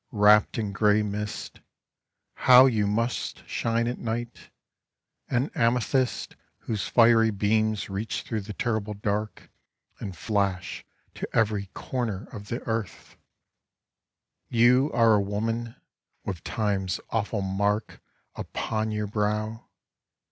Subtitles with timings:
[0.11, 1.59] Wrapped in grey mist,
[2.33, 4.49] How you must shine at night,
[5.29, 9.51] an amethyst Whose fiery beams reach through the terrible dark
[9.99, 10.83] And flash
[11.13, 13.15] to every comer of the earth
[14.51, 15.75] I You are a woman,
[16.25, 18.01] with Time's awful mark
[18.35, 19.67] Upon your brow.